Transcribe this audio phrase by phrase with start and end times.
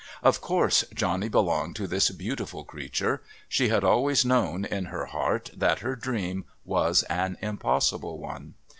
[0.23, 5.51] Of course Johnny belonged to this beautiful creature; she had always known, in her heart,
[5.55, 8.55] that her dream was an impossible one.